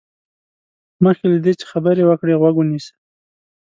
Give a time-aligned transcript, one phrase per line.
[1.03, 2.93] مخکې له دې چې خبرې وکړې، غوږ ونيسه.